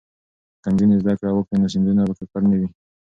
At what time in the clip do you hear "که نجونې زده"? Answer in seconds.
0.61-1.13